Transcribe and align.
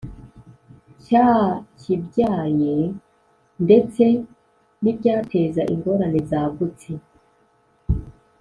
Cyakibyaye 1.03 2.75
ndetse 3.65 4.03
n 4.81 4.83
ibyateza 4.91 5.61
ingorane 5.73 6.19
zagutse 6.29 6.89